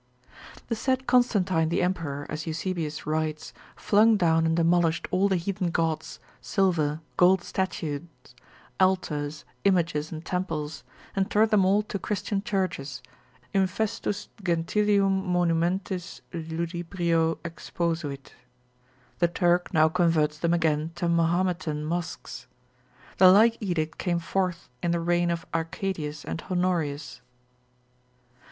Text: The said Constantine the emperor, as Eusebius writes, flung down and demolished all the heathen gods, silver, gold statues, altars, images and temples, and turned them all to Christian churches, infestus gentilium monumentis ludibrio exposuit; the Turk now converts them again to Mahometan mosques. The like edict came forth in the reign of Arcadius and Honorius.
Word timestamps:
The 0.67 0.75
said 0.75 1.05
Constantine 1.05 1.69
the 1.69 1.83
emperor, 1.83 2.25
as 2.27 2.47
Eusebius 2.47 3.05
writes, 3.05 3.53
flung 3.75 4.17
down 4.17 4.47
and 4.47 4.55
demolished 4.55 5.07
all 5.11 5.29
the 5.29 5.35
heathen 5.35 5.69
gods, 5.69 6.19
silver, 6.41 7.01
gold 7.17 7.43
statues, 7.43 8.01
altars, 8.79 9.45
images 9.63 10.11
and 10.11 10.25
temples, 10.25 10.83
and 11.15 11.29
turned 11.29 11.51
them 11.51 11.65
all 11.65 11.83
to 11.83 11.99
Christian 11.99 12.41
churches, 12.41 13.03
infestus 13.53 14.27
gentilium 14.41 15.21
monumentis 15.23 16.21
ludibrio 16.33 17.37
exposuit; 17.45 18.33
the 19.19 19.27
Turk 19.27 19.71
now 19.71 19.87
converts 19.87 20.39
them 20.39 20.51
again 20.51 20.93
to 20.95 21.07
Mahometan 21.07 21.85
mosques. 21.85 22.47
The 23.19 23.31
like 23.31 23.55
edict 23.59 23.99
came 23.99 24.17
forth 24.17 24.67
in 24.81 24.89
the 24.89 24.99
reign 24.99 25.29
of 25.29 25.45
Arcadius 25.53 26.25
and 26.25 26.41
Honorius. 26.49 27.21